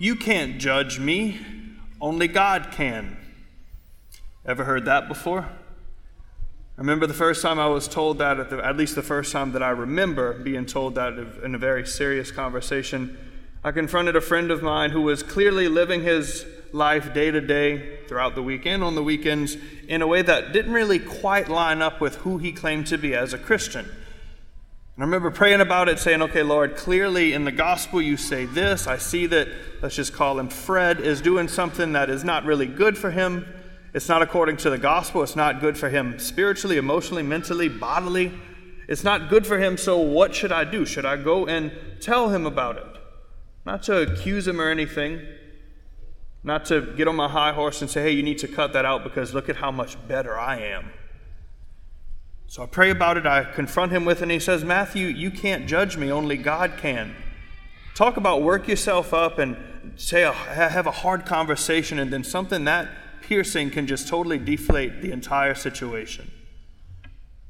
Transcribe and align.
You 0.00 0.14
can't 0.14 0.58
judge 0.58 1.00
me, 1.00 1.40
only 2.00 2.28
God 2.28 2.68
can. 2.70 3.16
Ever 4.46 4.62
heard 4.62 4.84
that 4.84 5.08
before? 5.08 5.40
I 5.40 6.80
remember 6.80 7.08
the 7.08 7.14
first 7.14 7.42
time 7.42 7.58
I 7.58 7.66
was 7.66 7.88
told 7.88 8.18
that, 8.18 8.38
at, 8.38 8.50
the, 8.50 8.64
at 8.64 8.76
least 8.76 8.94
the 8.94 9.02
first 9.02 9.32
time 9.32 9.50
that 9.52 9.62
I 9.62 9.70
remember 9.70 10.34
being 10.34 10.66
told 10.66 10.94
that 10.94 11.14
in 11.42 11.56
a 11.56 11.58
very 11.58 11.84
serious 11.84 12.30
conversation. 12.30 13.18
I 13.64 13.72
confronted 13.72 14.14
a 14.14 14.20
friend 14.20 14.52
of 14.52 14.62
mine 14.62 14.90
who 14.90 15.02
was 15.02 15.24
clearly 15.24 15.66
living 15.66 16.04
his 16.04 16.46
life 16.72 17.12
day 17.12 17.32
to 17.32 17.40
day, 17.40 17.98
throughout 18.06 18.36
the 18.36 18.42
weekend, 18.42 18.84
on 18.84 18.94
the 18.94 19.02
weekends, 19.02 19.56
in 19.88 20.00
a 20.00 20.06
way 20.06 20.22
that 20.22 20.52
didn't 20.52 20.72
really 20.72 21.00
quite 21.00 21.48
line 21.48 21.82
up 21.82 22.00
with 22.00 22.16
who 22.16 22.38
he 22.38 22.52
claimed 22.52 22.86
to 22.86 22.98
be 22.98 23.16
as 23.16 23.32
a 23.32 23.38
Christian. 23.38 23.90
And 24.98 25.04
I 25.04 25.06
remember 25.06 25.30
praying 25.30 25.60
about 25.60 25.88
it, 25.88 26.00
saying, 26.00 26.22
Okay, 26.22 26.42
Lord, 26.42 26.74
clearly 26.74 27.32
in 27.32 27.44
the 27.44 27.52
gospel 27.52 28.02
you 28.02 28.16
say 28.16 28.46
this. 28.46 28.88
I 28.88 28.98
see 28.98 29.26
that, 29.26 29.46
let's 29.80 29.94
just 29.94 30.12
call 30.12 30.40
him 30.40 30.48
Fred, 30.48 30.98
is 30.98 31.20
doing 31.20 31.46
something 31.46 31.92
that 31.92 32.10
is 32.10 32.24
not 32.24 32.44
really 32.44 32.66
good 32.66 32.98
for 32.98 33.12
him. 33.12 33.46
It's 33.94 34.08
not 34.08 34.22
according 34.22 34.56
to 34.56 34.70
the 34.70 34.76
gospel. 34.76 35.22
It's 35.22 35.36
not 35.36 35.60
good 35.60 35.78
for 35.78 35.88
him 35.88 36.18
spiritually, 36.18 36.78
emotionally, 36.78 37.22
mentally, 37.22 37.68
bodily. 37.68 38.32
It's 38.88 39.04
not 39.04 39.28
good 39.28 39.46
for 39.46 39.60
him, 39.60 39.76
so 39.76 39.98
what 39.98 40.34
should 40.34 40.50
I 40.50 40.64
do? 40.64 40.84
Should 40.84 41.06
I 41.06 41.16
go 41.16 41.46
and 41.46 41.70
tell 42.00 42.30
him 42.30 42.44
about 42.44 42.76
it? 42.78 42.86
Not 43.64 43.84
to 43.84 43.98
accuse 44.02 44.48
him 44.48 44.60
or 44.60 44.68
anything, 44.68 45.24
not 46.42 46.64
to 46.66 46.92
get 46.96 47.06
on 47.06 47.14
my 47.14 47.28
high 47.28 47.52
horse 47.52 47.82
and 47.82 47.88
say, 47.88 48.02
hey, 48.02 48.10
you 48.10 48.24
need 48.24 48.38
to 48.38 48.48
cut 48.48 48.72
that 48.72 48.84
out 48.84 49.04
because 49.04 49.32
look 49.32 49.48
at 49.48 49.54
how 49.54 49.70
much 49.70 49.96
better 50.08 50.36
I 50.36 50.58
am. 50.58 50.90
So 52.50 52.62
I 52.62 52.66
pray 52.66 52.88
about 52.88 53.18
it, 53.18 53.26
I 53.26 53.44
confront 53.44 53.92
him 53.92 54.06
with 54.06 54.20
it, 54.20 54.22
and 54.22 54.30
he 54.30 54.40
says, 54.40 54.64
Matthew, 54.64 55.08
you 55.08 55.30
can't 55.30 55.66
judge 55.66 55.98
me, 55.98 56.10
only 56.10 56.38
God 56.38 56.78
can. 56.78 57.14
Talk 57.94 58.16
about 58.16 58.40
work 58.40 58.66
yourself 58.68 59.12
up 59.12 59.38
and 59.38 59.54
say, 59.96 60.24
oh, 60.24 60.32
have 60.32 60.86
a 60.86 60.90
hard 60.90 61.26
conversation, 61.26 61.98
and 61.98 62.10
then 62.10 62.24
something 62.24 62.64
that 62.64 62.88
piercing 63.20 63.68
can 63.68 63.86
just 63.86 64.08
totally 64.08 64.38
deflate 64.38 65.02
the 65.02 65.12
entire 65.12 65.54
situation. 65.54 66.30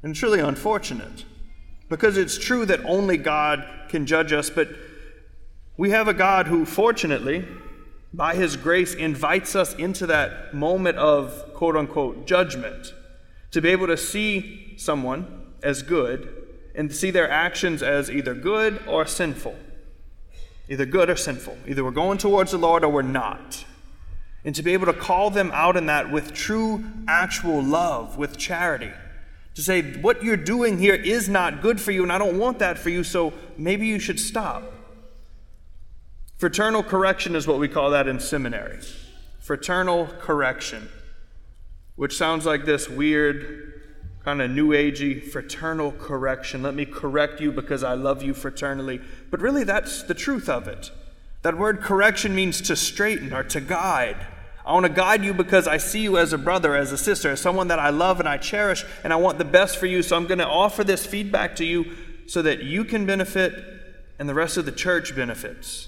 And 0.03 0.11
it's 0.11 0.21
really 0.21 0.41
unfortunate 0.41 1.23
because 1.87 2.17
it's 2.17 2.37
true 2.37 2.65
that 2.65 2.83
only 2.83 3.15
God 3.15 3.65
can 3.87 4.05
judge 4.05 4.33
us, 4.33 4.49
but 4.49 4.67
we 5.77 5.91
have 5.91 6.09
a 6.09 6.13
God 6.13 6.47
who, 6.47 6.65
fortunately, 6.65 7.47
by 8.13 8.35
his 8.35 8.57
grace, 8.57 8.95
invites 8.95 9.55
us 9.55 9.73
into 9.75 10.05
that 10.07 10.53
moment 10.53 10.97
of 10.97 11.53
quote 11.53 11.77
unquote 11.77 12.27
judgment 12.27 12.93
to 13.51 13.61
be 13.61 13.69
able 13.69 13.87
to 13.87 13.95
see 13.95 14.68
someone 14.79 15.53
as 15.61 15.81
good 15.81 16.47
and 16.73 16.93
see 16.93 17.11
their 17.11 17.29
actions 17.29 17.83
as 17.83 18.09
either 18.09 18.33
good 18.33 18.81
or 18.87 19.05
sinful. 19.05 19.55
Either 20.69 20.85
good 20.85 21.09
or 21.09 21.15
sinful. 21.15 21.57
Either 21.67 21.83
we're 21.83 21.91
going 21.91 22.17
towards 22.17 22.51
the 22.51 22.57
Lord 22.57 22.83
or 22.83 22.89
we're 22.89 23.01
not. 23.01 23.65
And 24.45 24.55
to 24.55 24.63
be 24.63 24.73
able 24.73 24.85
to 24.85 24.93
call 24.93 25.29
them 25.29 25.51
out 25.53 25.75
in 25.75 25.87
that 25.87 26.11
with 26.11 26.33
true, 26.33 26.85
actual 27.07 27.61
love, 27.61 28.17
with 28.17 28.37
charity. 28.37 28.91
To 29.55 29.61
say, 29.61 29.81
what 29.81 30.23
you're 30.23 30.37
doing 30.37 30.77
here 30.77 30.95
is 30.95 31.27
not 31.27 31.61
good 31.61 31.81
for 31.81 31.91
you, 31.91 32.03
and 32.03 32.11
I 32.11 32.17
don't 32.17 32.39
want 32.39 32.59
that 32.59 32.77
for 32.77 32.89
you, 32.89 33.03
so 33.03 33.33
maybe 33.57 33.87
you 33.87 33.99
should 33.99 34.19
stop. 34.19 34.63
Fraternal 36.37 36.83
correction 36.83 37.35
is 37.35 37.45
what 37.45 37.59
we 37.59 37.67
call 37.67 37.89
that 37.89 38.07
in 38.07 38.21
seminary. 38.21 38.79
Fraternal 39.41 40.07
correction, 40.19 40.87
which 41.97 42.15
sounds 42.15 42.45
like 42.45 42.63
this 42.63 42.87
weird, 42.87 43.68
kind 44.29 44.43
of 44.43 44.51
new 44.51 44.67
agey 44.69 45.23
fraternal 45.23 45.91
correction. 45.91 46.61
Let 46.61 46.75
me 46.75 46.85
correct 46.85 47.41
you 47.41 47.51
because 47.51 47.83
I 47.83 47.95
love 47.95 48.21
you 48.21 48.35
fraternally. 48.35 49.03
But 49.31 49.41
really, 49.41 49.63
that's 49.63 50.03
the 50.03 50.13
truth 50.13 50.47
of 50.47 50.67
it. 50.67 50.91
That 51.41 51.57
word 51.57 51.81
correction 51.81 52.35
means 52.35 52.61
to 52.61 52.75
straighten 52.75 53.33
or 53.33 53.41
to 53.45 53.59
guide. 53.59 54.17
I 54.63 54.73
want 54.73 54.85
to 54.85 54.91
guide 54.91 55.25
you 55.25 55.33
because 55.33 55.67
I 55.67 55.77
see 55.77 56.01
you 56.01 56.19
as 56.19 56.31
a 56.31 56.37
brother, 56.37 56.75
as 56.75 56.91
a 56.91 56.97
sister, 56.97 57.31
as 57.31 57.41
someone 57.41 57.69
that 57.69 57.79
I 57.79 57.89
love 57.89 58.19
and 58.19 58.29
I 58.29 58.37
cherish, 58.37 58.85
and 59.03 59.11
I 59.11 59.15
want 59.15 59.39
the 59.39 59.45
best 59.45 59.77
for 59.77 59.87
you. 59.87 60.03
So 60.03 60.15
I'm 60.15 60.27
going 60.27 60.37
to 60.37 60.47
offer 60.47 60.83
this 60.83 61.07
feedback 61.07 61.55
to 61.55 61.65
you 61.65 61.95
so 62.27 62.43
that 62.43 62.61
you 62.61 62.83
can 62.83 63.07
benefit 63.07 63.63
and 64.19 64.29
the 64.29 64.35
rest 64.35 64.57
of 64.57 64.65
the 64.65 64.71
church 64.71 65.15
benefits. 65.15 65.87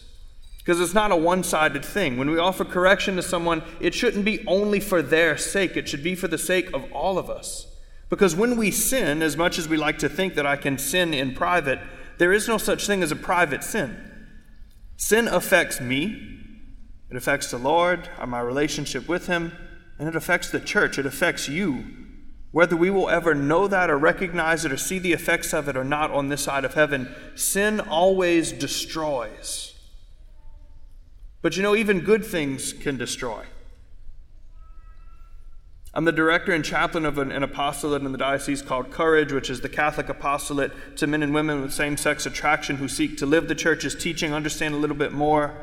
Because 0.58 0.82
it's 0.82 0.96
not 0.96 1.12
a 1.12 1.16
one 1.16 1.44
sided 1.44 1.86
thing. 1.86 2.18
When 2.18 2.32
we 2.32 2.40
offer 2.40 2.66
correction 2.66 3.18
to 3.18 3.22
someone, 3.22 3.62
it 3.80 3.94
shouldn't 3.94 4.26
be 4.26 4.44
only 4.48 4.80
for 4.80 5.04
their 5.04 5.38
sake, 5.38 5.78
it 5.78 5.88
should 5.88 6.04
be 6.04 6.16
for 6.16 6.28
the 6.28 6.40
sake 6.40 6.74
of 6.74 6.92
all 6.92 7.20
of 7.20 7.30
us. 7.30 7.68
Because 8.12 8.36
when 8.36 8.58
we 8.58 8.72
sin, 8.72 9.24
as 9.24 9.38
much 9.38 9.58
as 9.58 9.70
we 9.70 9.78
like 9.78 9.98
to 10.00 10.10
think 10.10 10.36
that 10.36 10.46
I 10.46 10.58
can 10.58 10.78
sin 10.78 11.14
in 11.14 11.34
private, 11.34 11.80
there 12.18 12.34
is 12.34 12.46
no 12.46 12.58
such 12.58 12.86
thing 12.86 13.02
as 13.02 13.12
a 13.14 13.16
private 13.16 13.64
sin. 13.64 13.98
Sin 14.98 15.30
affects 15.30 15.80
me, 15.80 16.40
it 17.10 17.16
affects 17.16 17.50
the 17.50 17.58
Lord, 17.58 18.10
uh, 18.20 18.26
my 18.26 18.42
relationship 18.42 19.08
with 19.08 19.28
Him, 19.28 19.54
and 19.98 20.10
it 20.10 20.16
affects 20.16 20.52
the 20.52 20.60
church. 20.60 21.00
It 21.00 21.06
affects 21.06 21.48
you. 21.48 21.86
Whether 22.52 22.76
we 22.76 22.90
will 22.90 23.10
ever 23.10 23.34
know 23.34 23.66
that 23.70 23.90
or 23.90 23.98
recognize 23.98 24.66
it 24.66 24.74
or 24.74 24.78
see 24.78 25.00
the 25.00 25.14
effects 25.14 25.54
of 25.54 25.70
it 25.70 25.78
or 25.78 25.86
not 25.86 26.12
on 26.12 26.28
this 26.28 26.44
side 26.44 26.66
of 26.66 26.74
heaven, 26.74 27.16
sin 27.36 27.80
always 27.80 28.52
destroys. 28.52 29.74
But 31.42 31.56
you 31.56 31.64
know, 31.64 31.78
even 31.78 32.02
good 32.02 32.26
things 32.26 32.74
can 32.74 32.98
destroy. 32.98 33.46
I'm 35.94 36.06
the 36.06 36.14
director 36.14 36.54
and 36.54 36.64
chaplain 36.64 37.06
of 37.06 37.18
an, 37.18 37.32
an, 37.34 37.44
apostolate 37.44 38.02
in 38.02 38.14
the 38.14 38.18
diocese 38.18 38.62
called 38.62 38.92
Courage, 38.92 39.34
which 39.34 39.50
is 39.50 39.60
the 39.60 39.68
Catholic 39.68 40.08
apostolate 40.08 40.72
to 40.96 41.06
men 41.06 41.22
and 41.22 41.34
women 41.34 41.62
with 41.62 41.74
same 41.74 41.98
sex 41.98 42.26
attraction 42.26 42.78
who 42.78 42.88
seek 42.88 43.18
to 43.18 43.26
live 43.26 43.50
the 43.50 43.56
church's 43.56 43.94
teaching, 43.94 44.34
understand 44.34 44.74
a 44.74 44.78
little 44.78 44.96
bit 44.96 45.12
more. 45.12 45.54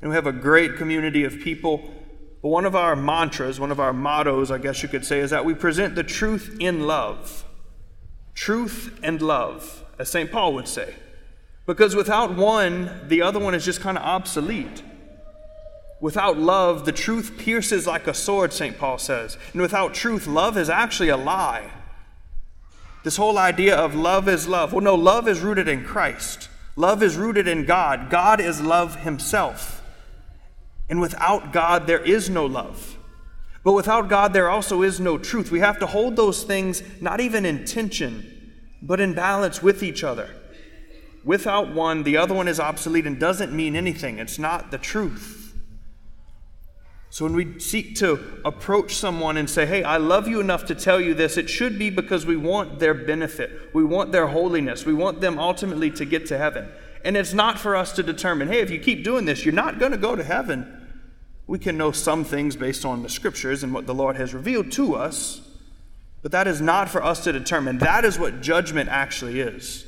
And 0.00 0.08
we 0.08 0.14
have 0.16 0.26
a 0.26 0.32
great 0.32 0.76
community 0.76 1.24
of 1.24 1.40
people. 1.40 1.92
But 2.40 2.48
one 2.48 2.64
of 2.64 2.74
our 2.74 2.96
mantras, 2.96 3.60
one 3.60 3.70
of 3.70 3.78
our 3.78 3.92
mottos, 3.92 4.50
I 4.50 4.56
guess 4.56 4.82
you 4.82 4.88
could 4.88 5.04
say, 5.04 5.20
is 5.20 5.30
that 5.30 5.44
we 5.44 5.52
present 5.52 5.94
the 5.94 6.04
truth 6.04 6.56
in 6.58 6.86
love. 6.86 7.44
Truth 8.34 8.98
and 9.02 9.20
love, 9.20 9.84
as 9.98 10.10
St. 10.10 10.32
Paul 10.32 10.54
would 10.54 10.68
say. 10.68 10.94
Because 11.66 11.94
without 11.94 12.34
one, 12.34 13.08
the 13.08 13.20
other 13.20 13.38
one 13.38 13.54
is 13.54 13.64
just 13.64 13.80
kind 13.80 13.98
of 13.98 14.04
obsolete. 14.04 14.82
Without 16.00 16.38
love, 16.38 16.84
the 16.84 16.92
truth 16.92 17.38
pierces 17.38 17.86
like 17.86 18.06
a 18.06 18.14
sword, 18.14 18.52
St. 18.52 18.78
Paul 18.78 18.98
says. 18.98 19.38
And 19.52 19.62
without 19.62 19.94
truth, 19.94 20.26
love 20.26 20.58
is 20.58 20.68
actually 20.68 21.08
a 21.08 21.16
lie. 21.16 21.70
This 23.02 23.16
whole 23.16 23.38
idea 23.38 23.76
of 23.76 23.94
love 23.94 24.28
is 24.28 24.48
love. 24.48 24.72
Well, 24.72 24.82
no, 24.82 24.94
love 24.94 25.28
is 25.28 25.40
rooted 25.40 25.68
in 25.68 25.84
Christ. 25.84 26.48
Love 26.74 27.02
is 27.02 27.16
rooted 27.16 27.48
in 27.48 27.64
God. 27.64 28.10
God 28.10 28.40
is 28.40 28.60
love 28.60 28.96
himself. 28.96 29.82
And 30.90 31.00
without 31.00 31.52
God, 31.52 31.86
there 31.86 32.02
is 32.02 32.28
no 32.28 32.44
love. 32.44 32.98
But 33.64 33.72
without 33.72 34.08
God, 34.08 34.32
there 34.32 34.50
also 34.50 34.82
is 34.82 35.00
no 35.00 35.18
truth. 35.18 35.50
We 35.50 35.60
have 35.60 35.78
to 35.80 35.86
hold 35.86 36.14
those 36.16 36.44
things 36.44 36.82
not 37.00 37.20
even 37.20 37.46
in 37.46 37.64
tension, 37.64 38.54
but 38.82 39.00
in 39.00 39.14
balance 39.14 39.62
with 39.62 39.82
each 39.82 40.04
other. 40.04 40.30
Without 41.24 41.74
one, 41.74 42.04
the 42.04 42.16
other 42.16 42.34
one 42.34 42.46
is 42.46 42.60
obsolete 42.60 43.06
and 43.06 43.18
doesn't 43.18 43.52
mean 43.52 43.74
anything. 43.74 44.18
It's 44.18 44.38
not 44.38 44.70
the 44.70 44.78
truth. 44.78 45.45
So 47.16 47.24
when 47.24 47.32
we 47.32 47.58
seek 47.60 47.94
to 47.94 48.42
approach 48.44 48.94
someone 48.94 49.38
and 49.38 49.48
say, 49.48 49.64
hey, 49.64 49.82
I 49.82 49.96
love 49.96 50.28
you 50.28 50.38
enough 50.38 50.66
to 50.66 50.74
tell 50.74 51.00
you 51.00 51.14
this, 51.14 51.38
it 51.38 51.48
should 51.48 51.78
be 51.78 51.88
because 51.88 52.26
we 52.26 52.36
want 52.36 52.78
their 52.78 52.92
benefit. 52.92 53.70
We 53.72 53.84
want 53.84 54.12
their 54.12 54.26
holiness. 54.26 54.84
We 54.84 54.92
want 54.92 55.22
them 55.22 55.38
ultimately 55.38 55.90
to 55.92 56.04
get 56.04 56.26
to 56.26 56.36
heaven. 56.36 56.68
And 57.06 57.16
it's 57.16 57.32
not 57.32 57.58
for 57.58 57.74
us 57.74 57.92
to 57.92 58.02
determine, 58.02 58.48
hey, 58.48 58.58
if 58.58 58.68
you 58.68 58.78
keep 58.78 59.02
doing 59.02 59.24
this, 59.24 59.46
you're 59.46 59.54
not 59.54 59.78
going 59.78 59.92
to 59.92 59.96
go 59.96 60.14
to 60.14 60.22
heaven. 60.22 60.90
We 61.46 61.58
can 61.58 61.78
know 61.78 61.90
some 61.90 62.22
things 62.22 62.54
based 62.54 62.84
on 62.84 63.02
the 63.02 63.08
scriptures 63.08 63.62
and 63.62 63.72
what 63.72 63.86
the 63.86 63.94
Lord 63.94 64.16
has 64.16 64.34
revealed 64.34 64.70
to 64.72 64.94
us, 64.94 65.40
but 66.20 66.32
that 66.32 66.46
is 66.46 66.60
not 66.60 66.90
for 66.90 67.02
us 67.02 67.24
to 67.24 67.32
determine. 67.32 67.78
That 67.78 68.04
is 68.04 68.18
what 68.18 68.42
judgment 68.42 68.90
actually 68.90 69.40
is. 69.40 69.86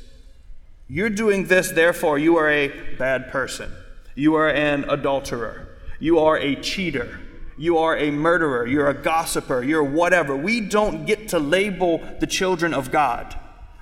You're 0.87 1.11
doing 1.11 1.45
this, 1.45 1.69
therefore, 1.69 2.17
you 2.17 2.37
are 2.37 2.49
a 2.49 2.69
bad 2.97 3.29
person. 3.29 3.71
You 4.15 4.33
are 4.33 4.49
an 4.49 4.89
adulterer. 4.89 5.68
You 5.99 6.19
are 6.19 6.37
a 6.37 6.55
cheater. 6.55 7.19
You 7.57 7.77
are 7.79 7.97
a 7.97 8.09
murderer. 8.09 8.65
You're 8.65 8.87
a 8.87 8.93
gossiper. 8.93 9.63
You're 9.63 9.83
whatever. 9.83 10.35
We 10.35 10.61
don't 10.61 11.05
get 11.05 11.29
to 11.29 11.39
label 11.39 12.01
the 12.19 12.27
children 12.27 12.73
of 12.73 12.89
God. 12.89 13.37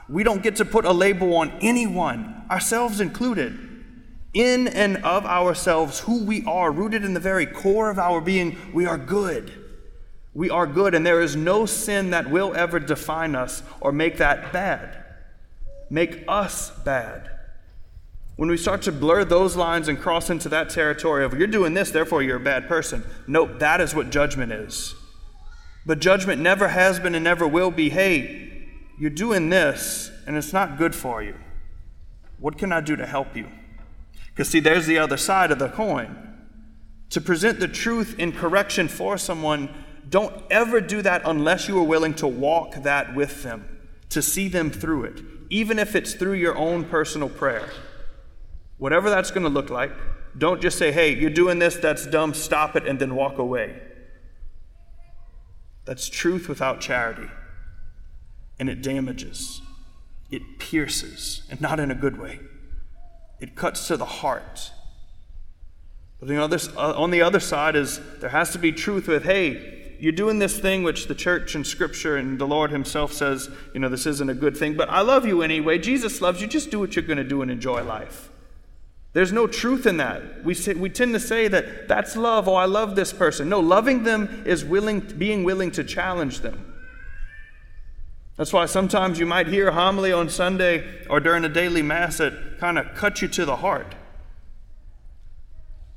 We 0.09 0.23
don't 0.23 0.41
get 0.41 0.55
to 0.57 0.65
put 0.65 0.85
a 0.85 0.91
label 0.91 1.35
on 1.35 1.51
anyone, 1.61 2.43
ourselves 2.49 3.01
included. 3.01 3.59
In 4.33 4.67
and 4.67 4.97
of 4.97 5.25
ourselves, 5.25 5.99
who 6.01 6.23
we 6.23 6.43
are, 6.45 6.71
rooted 6.71 7.03
in 7.03 7.13
the 7.13 7.19
very 7.19 7.45
core 7.45 7.89
of 7.89 7.99
our 7.99 8.21
being, 8.21 8.57
we 8.73 8.85
are 8.85 8.97
good. 8.97 9.51
We 10.33 10.49
are 10.49 10.67
good, 10.67 10.93
and 10.93 11.05
there 11.05 11.21
is 11.21 11.35
no 11.35 11.65
sin 11.65 12.11
that 12.11 12.29
will 12.29 12.53
ever 12.55 12.79
define 12.79 13.35
us 13.35 13.63
or 13.81 13.91
make 13.91 14.17
that 14.17 14.53
bad, 14.53 15.03
make 15.89 16.23
us 16.27 16.69
bad. 16.85 17.36
When 18.37 18.49
we 18.49 18.57
start 18.57 18.83
to 18.83 18.91
blur 18.91 19.25
those 19.25 19.55
lines 19.55 19.87
and 19.87 19.99
cross 19.99 20.29
into 20.29 20.47
that 20.49 20.69
territory 20.69 21.25
of 21.25 21.33
you're 21.33 21.47
doing 21.47 21.73
this, 21.73 21.89
therefore 21.89 22.21
you're 22.21 22.37
a 22.37 22.39
bad 22.39 22.67
person, 22.67 23.03
nope, 23.25 23.59
that 23.59 23.81
is 23.81 23.95
what 23.95 24.11
judgment 24.11 24.51
is. 24.51 24.95
But 25.87 25.99
judgment 25.99 26.41
never 26.41 26.67
has 26.67 26.99
been 26.99 27.15
and 27.15 27.23
never 27.23 27.47
will 27.47 27.71
be 27.71 27.89
hey, 27.89 28.69
you're 28.99 29.09
doing 29.09 29.49
this 29.49 30.11
and 30.27 30.37
it's 30.37 30.53
not 30.53 30.77
good 30.77 30.93
for 30.93 31.23
you. 31.23 31.35
What 32.39 32.59
can 32.59 32.71
I 32.71 32.79
do 32.81 32.95
to 32.95 33.07
help 33.07 33.35
you? 33.35 33.47
Because, 34.27 34.49
see, 34.49 34.59
there's 34.59 34.85
the 34.85 34.99
other 34.99 35.17
side 35.17 35.51
of 35.51 35.57
the 35.57 35.69
coin. 35.69 36.15
To 37.11 37.21
present 37.21 37.59
the 37.59 37.67
truth 37.67 38.19
in 38.19 38.31
correction 38.31 38.87
for 38.87 39.17
someone, 39.17 39.73
don't 40.07 40.43
ever 40.51 40.79
do 40.79 41.01
that 41.01 41.23
unless 41.25 41.67
you 41.67 41.79
are 41.79 41.83
willing 41.83 42.13
to 42.15 42.27
walk 42.27 42.75
that 42.83 43.15
with 43.15 43.41
them, 43.41 43.79
to 44.09 44.21
see 44.21 44.47
them 44.47 44.69
through 44.69 45.05
it, 45.05 45.21
even 45.49 45.79
if 45.79 45.95
it's 45.95 46.13
through 46.13 46.33
your 46.33 46.55
own 46.55 46.85
personal 46.85 47.29
prayer. 47.29 47.67
Whatever 48.77 49.09
that's 49.09 49.31
going 49.31 49.43
to 49.43 49.49
look 49.49 49.69
like, 49.69 49.91
don't 50.37 50.61
just 50.61 50.77
say, 50.77 50.91
hey, 50.91 51.15
you're 51.15 51.29
doing 51.29 51.59
this, 51.59 51.75
that's 51.75 52.05
dumb, 52.05 52.33
stop 52.33 52.75
it, 52.75 52.87
and 52.87 52.99
then 52.99 53.15
walk 53.15 53.37
away. 53.37 53.81
That's 55.85 56.09
truth 56.09 56.47
without 56.47 56.79
charity. 56.79 57.29
And 58.59 58.69
it 58.69 58.81
damages, 58.81 59.61
it 60.29 60.59
pierces, 60.59 61.43
and 61.49 61.61
not 61.61 61.79
in 61.79 61.91
a 61.91 61.95
good 61.95 62.19
way. 62.19 62.39
It 63.39 63.55
cuts 63.55 63.87
to 63.87 63.97
the 63.97 64.05
heart. 64.05 64.71
But 66.19 66.29
the 66.29 66.41
other, 66.41 66.57
uh, 66.75 66.93
on 66.93 67.11
the 67.11 67.21
other 67.21 67.39
side 67.39 67.75
is 67.75 67.99
there 68.19 68.31
has 68.31 68.51
to 68.51 68.59
be 68.59 68.71
truth 68.71 69.07
with, 69.07 69.23
hey, 69.23 69.95
you're 69.99 70.11
doing 70.11 70.39
this 70.39 70.59
thing 70.59 70.83
which 70.83 71.07
the 71.07 71.15
church 71.15 71.55
and 71.55 71.65
scripture 71.65 72.17
and 72.17 72.37
the 72.37 72.47
Lord 72.47 72.71
Himself 72.71 73.13
says, 73.13 73.49
you 73.73 73.79
know, 73.79 73.89
this 73.89 74.05
isn't 74.05 74.29
a 74.29 74.35
good 74.35 74.55
thing, 74.55 74.75
but 74.75 74.89
I 74.89 75.01
love 75.01 75.25
you 75.25 75.41
anyway. 75.41 75.77
Jesus 75.79 76.21
loves 76.21 76.41
you. 76.41 76.47
Just 76.47 76.69
do 76.69 76.79
what 76.79 76.95
you're 76.95 77.05
going 77.05 77.17
to 77.17 77.23
do 77.23 77.41
and 77.41 77.49
enjoy 77.49 77.83
life. 77.83 78.29
There's 79.13 79.31
no 79.31 79.47
truth 79.47 79.85
in 79.85 79.97
that. 79.97 80.43
We, 80.43 80.53
say, 80.53 80.73
we 80.73 80.89
tend 80.89 81.13
to 81.13 81.19
say 81.19 81.47
that 81.47 81.87
that's 81.87 82.15
love. 82.15 82.47
Oh, 82.47 82.55
I 82.55 82.65
love 82.65 82.95
this 82.95 83.13
person. 83.13 83.49
No, 83.49 83.59
loving 83.59 84.03
them 84.03 84.43
is 84.45 84.63
willing, 84.63 84.99
being 84.99 85.43
willing 85.43 85.71
to 85.71 85.83
challenge 85.83 86.41
them. 86.41 86.75
That's 88.35 88.53
why 88.53 88.67
sometimes 88.67 89.17
you 89.17 89.25
might 89.25 89.47
hear 89.47 89.71
homily 89.71 90.11
on 90.11 90.29
Sunday 90.29 91.05
or 91.09 91.19
during 91.19 91.43
a 91.43 91.49
daily 91.49 91.81
mass 91.81 92.19
that 92.19 92.59
kind 92.59 92.77
of 92.77 92.93
cuts 92.93 93.21
you 93.23 93.27
to 93.29 93.45
the 93.45 93.55
heart. 93.55 93.95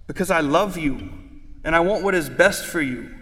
Because 0.06 0.30
I 0.30 0.40
love 0.40 0.78
you 0.78 1.10
and 1.62 1.76
I 1.76 1.80
want 1.80 2.02
what 2.02 2.14
is 2.14 2.30
best 2.30 2.64
for 2.64 2.80
you. 2.80 3.14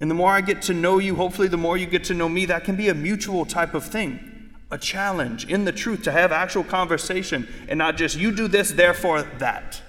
And 0.00 0.10
the 0.10 0.14
more 0.14 0.32
I 0.32 0.40
get 0.40 0.62
to 0.62 0.74
know 0.74 0.98
you, 0.98 1.14
hopefully, 1.14 1.48
the 1.48 1.56
more 1.56 1.76
you 1.76 1.86
get 1.86 2.04
to 2.04 2.14
know 2.14 2.28
me, 2.28 2.46
that 2.46 2.64
can 2.64 2.76
be 2.76 2.88
a 2.88 2.94
mutual 2.94 3.44
type 3.44 3.74
of 3.74 3.84
thing 3.84 4.27
a 4.70 4.78
challenge 4.78 5.46
in 5.46 5.64
the 5.64 5.72
truth 5.72 6.02
to 6.02 6.12
have 6.12 6.30
actual 6.30 6.64
conversation 6.64 7.48
and 7.68 7.78
not 7.78 7.96
just 7.96 8.16
you 8.16 8.32
do 8.32 8.48
this, 8.48 8.72
therefore 8.72 9.22
that. 9.38 9.80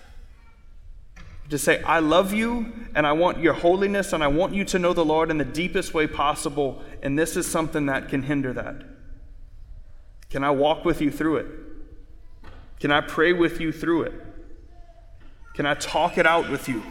To 1.49 1.57
say, 1.57 1.81
I 1.81 1.99
love 1.99 2.31
you 2.31 2.71
and 2.93 3.07
I 3.07 3.11
want 3.13 3.39
your 3.39 3.53
holiness 3.53 4.13
and 4.13 4.23
I 4.23 4.27
want 4.27 4.53
you 4.53 4.63
to 4.65 4.79
know 4.79 4.93
the 4.93 5.03
Lord 5.03 5.31
in 5.31 5.37
the 5.37 5.45
deepest 5.45 5.93
way 5.93 6.05
possible, 6.05 6.81
and 7.01 7.17
this 7.17 7.35
is 7.35 7.47
something 7.47 7.87
that 7.87 8.07
can 8.07 8.21
hinder 8.21 8.53
that. 8.53 8.83
Can 10.29 10.43
I 10.43 10.51
walk 10.51 10.85
with 10.85 11.01
you 11.01 11.09
through 11.09 11.37
it? 11.37 11.47
Can 12.79 12.91
I 12.91 13.01
pray 13.01 13.33
with 13.33 13.59
you 13.59 13.71
through 13.71 14.03
it? 14.03 14.13
Can 15.55 15.65
I 15.65 15.73
talk 15.73 16.17
it 16.17 16.27
out 16.27 16.49
with 16.49 16.69
you? 16.69 16.83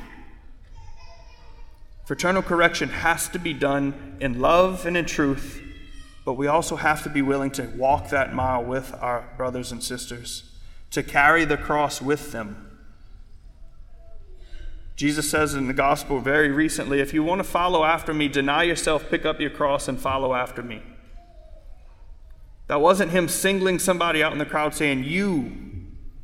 Fraternal 2.04 2.42
correction 2.42 2.88
has 2.88 3.28
to 3.28 3.38
be 3.38 3.52
done 3.52 4.16
in 4.20 4.40
love 4.40 4.86
and 4.86 4.96
in 4.96 5.04
truth 5.04 5.62
but 6.28 6.34
we 6.34 6.46
also 6.46 6.76
have 6.76 7.02
to 7.02 7.08
be 7.08 7.22
willing 7.22 7.50
to 7.50 7.62
walk 7.74 8.10
that 8.10 8.34
mile 8.34 8.62
with 8.62 8.94
our 9.00 9.26
brothers 9.38 9.72
and 9.72 9.82
sisters, 9.82 10.42
to 10.90 11.02
carry 11.02 11.46
the 11.46 11.56
cross 11.56 12.02
with 12.02 12.32
them. 12.32 12.78
Jesus 14.94 15.30
says 15.30 15.54
in 15.54 15.68
the 15.68 15.72
gospel 15.72 16.20
very 16.20 16.50
recently 16.50 17.00
if 17.00 17.14
you 17.14 17.22
want 17.22 17.38
to 17.38 17.44
follow 17.44 17.82
after 17.82 18.12
me, 18.12 18.28
deny 18.28 18.64
yourself, 18.64 19.08
pick 19.08 19.24
up 19.24 19.40
your 19.40 19.48
cross, 19.48 19.88
and 19.88 19.98
follow 19.98 20.34
after 20.34 20.62
me. 20.62 20.82
That 22.66 22.82
wasn't 22.82 23.12
him 23.12 23.26
singling 23.26 23.78
somebody 23.78 24.22
out 24.22 24.32
in 24.32 24.38
the 24.38 24.44
crowd 24.44 24.74
saying, 24.74 25.04
You, 25.04 25.50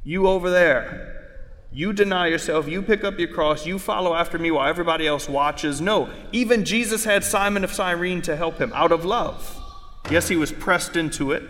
you 0.03 0.29
over 0.29 0.51
there, 0.51 1.39
you 1.73 1.95
deny 1.95 2.27
yourself, 2.27 2.69
you 2.69 2.83
pick 2.83 3.05
up 3.05 3.19
your 3.19 3.29
cross, 3.29 3.65
you 3.65 3.79
follow 3.79 4.15
after 4.15 4.39
me 4.39 4.51
while 4.51 4.69
everybody 4.69 5.07
else 5.07 5.31
watches. 5.31 5.81
No, 5.81 6.11
even 6.31 6.67
Jesus 6.67 7.07
had 7.07 7.25
Simon 7.25 7.65
of 7.65 7.73
Cyrene 7.73 8.21
to 8.21 8.37
help 8.37 8.59
him 8.59 8.71
out 8.75 8.93
of 8.93 9.07
love. 9.07 9.63
Yes, 10.11 10.29
he 10.29 10.37
was 10.37 10.53
pressed 10.53 10.97
into 10.97 11.33
it, 11.33 11.43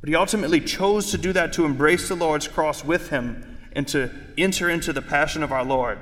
but 0.00 0.08
he 0.08 0.16
ultimately 0.16 0.60
chose 0.60 1.10
to 1.10 1.18
do 1.18 1.32
that 1.32 1.52
to 1.54 1.64
embrace 1.64 2.08
the 2.08 2.14
Lord's 2.14 2.48
cross 2.48 2.84
with 2.84 3.10
him 3.10 3.58
and 3.72 3.86
to 3.88 4.10
enter 4.36 4.68
into 4.70 4.92
the 4.92 5.02
passion 5.02 5.42
of 5.42 5.52
our 5.52 5.64
Lord. 5.64 5.98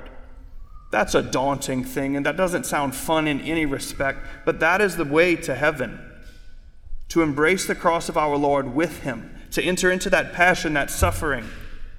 That's 0.90 1.14
a 1.14 1.22
daunting 1.22 1.84
thing, 1.84 2.16
and 2.16 2.26
that 2.26 2.36
doesn't 2.36 2.66
sound 2.66 2.94
fun 2.94 3.28
in 3.28 3.40
any 3.40 3.66
respect, 3.66 4.20
but 4.44 4.60
that 4.60 4.80
is 4.80 4.96
the 4.96 5.04
way 5.04 5.36
to 5.36 5.54
heaven. 5.54 6.00
To 7.10 7.22
embrace 7.22 7.66
the 7.66 7.74
cross 7.74 8.08
of 8.08 8.16
our 8.16 8.36
Lord 8.36 8.74
with 8.74 9.02
him, 9.02 9.36
to 9.52 9.62
enter 9.62 9.90
into 9.90 10.10
that 10.10 10.32
passion, 10.32 10.74
that 10.74 10.90
suffering, 10.90 11.48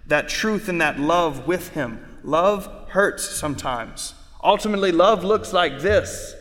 that 0.08 0.30
truth, 0.30 0.68
and 0.68 0.80
that 0.82 1.00
love 1.00 1.48
with 1.48 1.70
him. 1.70 2.20
Love 2.24 2.90
hurts 2.90 3.30
sometimes. 3.30 4.14
Ultimately, 4.44 4.92
love 4.92 5.24
looks 5.24 5.54
like 5.54 5.80
this 5.80 6.36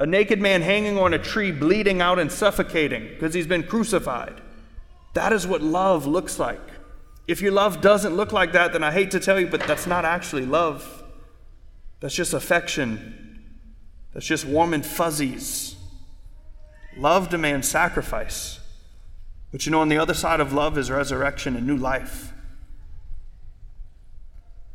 a 0.00 0.06
naked 0.06 0.40
man 0.40 0.62
hanging 0.62 0.96
on 0.96 1.12
a 1.12 1.18
tree, 1.18 1.50
bleeding 1.50 2.00
out 2.00 2.18
and 2.18 2.30
suffocating 2.30 3.08
because 3.08 3.34
he's 3.34 3.46
been 3.46 3.64
crucified. 3.64 4.40
That 5.14 5.32
is 5.32 5.46
what 5.46 5.62
love 5.62 6.06
looks 6.06 6.38
like. 6.38 6.60
If 7.26 7.42
your 7.42 7.52
love 7.52 7.80
doesn't 7.80 8.14
look 8.14 8.32
like 8.32 8.52
that, 8.52 8.72
then 8.72 8.82
I 8.82 8.92
hate 8.92 9.10
to 9.10 9.20
tell 9.20 9.38
you, 9.38 9.48
but 9.48 9.60
that's 9.66 9.86
not 9.86 10.04
actually 10.04 10.46
love. 10.46 11.04
That's 12.00 12.14
just 12.14 12.32
affection. 12.32 13.42
That's 14.14 14.26
just 14.26 14.44
warm 14.44 14.72
and 14.72 14.86
fuzzies. 14.86 15.76
Love 16.96 17.28
demands 17.28 17.68
sacrifice. 17.68 18.60
But 19.50 19.66
you 19.66 19.72
know, 19.72 19.80
on 19.80 19.88
the 19.88 19.98
other 19.98 20.14
side 20.14 20.40
of 20.40 20.52
love 20.52 20.78
is 20.78 20.90
resurrection 20.90 21.56
and 21.56 21.66
new 21.66 21.76
life. 21.76 22.32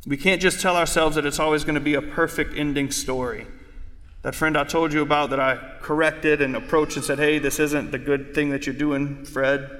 We 0.06 0.16
can't 0.16 0.40
just 0.40 0.60
tell 0.60 0.76
ourselves 0.76 1.16
that 1.16 1.24
it's 1.24 1.38
always 1.38 1.64
going 1.64 1.76
to 1.76 1.80
be 1.80 1.94
a 1.94 2.02
perfect 2.02 2.56
ending 2.56 2.90
story. 2.90 3.46
That 4.24 4.34
friend 4.34 4.56
I 4.56 4.64
told 4.64 4.94
you 4.94 5.02
about 5.02 5.28
that 5.30 5.38
I 5.38 5.76
corrected 5.82 6.40
and 6.40 6.56
approached 6.56 6.96
and 6.96 7.04
said, 7.04 7.18
hey, 7.18 7.38
this 7.38 7.60
isn't 7.60 7.90
the 7.90 7.98
good 7.98 8.34
thing 8.34 8.48
that 8.50 8.64
you're 8.64 8.74
doing, 8.74 9.22
Fred. 9.26 9.70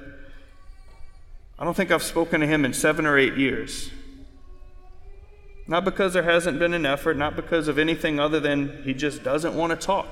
I 1.57 1.65
don't 1.65 1.73
think 1.73 1.89
I've 1.89 2.03
spoken 2.03 2.41
to 2.41 2.47
him 2.47 2.63
in 2.63 2.71
seven 2.71 3.07
or 3.07 3.17
eight 3.17 3.37
years. 3.37 3.89
Not 5.65 5.83
because 5.83 6.13
there 6.13 6.21
hasn't 6.21 6.59
been 6.59 6.75
an 6.75 6.85
effort, 6.85 7.17
not 7.17 7.35
because 7.35 7.67
of 7.67 7.79
anything 7.79 8.19
other 8.19 8.39
than 8.39 8.83
he 8.83 8.93
just 8.93 9.23
doesn't 9.23 9.55
want 9.55 9.71
to 9.71 9.83
talk. 9.83 10.09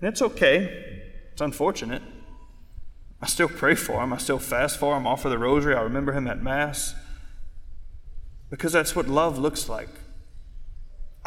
And 0.00 0.08
it's 0.08 0.20
okay. 0.20 1.02
It's 1.30 1.40
unfortunate. 1.40 2.02
I 3.22 3.26
still 3.28 3.48
pray 3.48 3.76
for 3.76 4.02
him. 4.02 4.12
I 4.12 4.16
still 4.16 4.40
fast 4.40 4.78
for 4.78 4.96
him, 4.96 5.06
offer 5.06 5.28
the 5.28 5.38
rosary. 5.38 5.76
I 5.76 5.82
remember 5.82 6.12
him 6.12 6.26
at 6.26 6.42
Mass. 6.42 6.96
Because 8.50 8.72
that's 8.72 8.96
what 8.96 9.06
love 9.06 9.38
looks 9.38 9.68
like. 9.68 9.90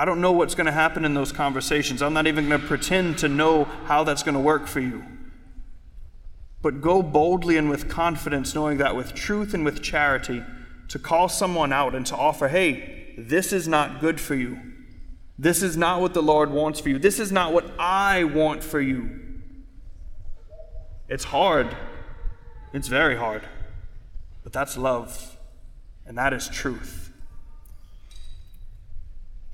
I 0.01 0.05
don't 0.05 0.20
know 0.20 0.31
what's 0.31 0.55
going 0.55 0.65
to 0.65 0.72
happen 0.72 1.05
in 1.05 1.13
those 1.13 1.31
conversations. 1.31 2.01
I'm 2.01 2.13
not 2.13 2.25
even 2.25 2.50
going 2.50 2.60
to 2.60 2.67
pretend 2.67 3.20
to 3.20 3.29
know 3.29 3.65
how 3.86 4.03
that's 4.03 4.24
going 4.24 4.34
to 4.34 4.41
work 4.41 4.65
for 4.65 4.79
you. 4.79 5.05
But 6.63 6.81
go 6.81 7.03
boldly 7.03 7.55
and 7.55 7.70
with 7.70 7.88
confidence, 7.88 8.55
knowing 8.55 8.79
that 8.79 8.96
with 8.96 9.13
truth 9.13 9.53
and 9.53 9.63
with 9.63 9.84
charity, 9.84 10.43
to 10.88 10.98
call 10.98 11.29
someone 11.29 11.72
out 11.72 11.93
and 11.93 12.03
to 12.08 12.15
offer, 12.15 12.48
hey, 12.48 13.13
this 13.15 13.53
is 13.53 13.67
not 13.67 14.01
good 14.01 14.20
for 14.20 14.34
you. 14.34 14.60
This 15.38 15.62
is 15.62 15.77
not 15.77 16.01
what 16.01 16.15
the 16.15 16.24
Lord 16.24 16.50
wants 16.50 16.79
for 16.79 16.89
you. 16.89 16.98
This 16.98 17.20
is 17.20 17.31
not 17.31 17.53
what 17.53 17.72
I 17.77 18.24
want 18.24 18.63
for 18.63 18.81
you. 18.81 19.20
It's 21.10 21.25
hard. 21.25 21.77
It's 22.74 22.88
very 22.88 23.17
hard. 23.17 23.43
But 24.41 24.51
that's 24.51 24.77
love, 24.77 25.38
and 26.08 26.17
that 26.17 26.34
is 26.34 26.50
truth. 26.50 27.11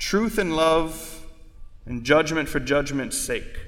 Truth 0.07 0.37
and 0.37 0.55
love 0.55 1.25
and 1.85 2.01
judgment 2.01 2.47
for 2.47 2.61
judgment's 2.61 3.17
sake. 3.17 3.59